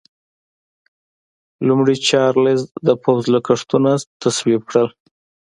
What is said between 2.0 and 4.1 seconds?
چارلېز د پوځ لګښتونه